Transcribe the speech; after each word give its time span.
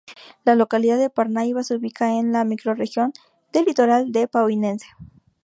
La 0.45 0.55
localidad 0.55 0.97
de 0.97 1.11
Parnaíba 1.11 1.61
se 1.63 1.75
ubica 1.75 2.15
en 2.17 2.31
la 2.31 2.43
microrregión 2.43 3.13
del 3.53 3.65
Litoral 3.65 4.11
de 4.11 4.27
Piauiense. 4.27 4.87